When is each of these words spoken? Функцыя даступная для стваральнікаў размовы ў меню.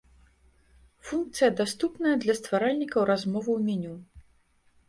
Функцыя 1.09 1.49
даступная 1.59 2.13
для 2.23 2.33
стваральнікаў 2.39 3.01
размовы 3.11 3.51
ў 3.59 3.67
меню. 3.69 3.95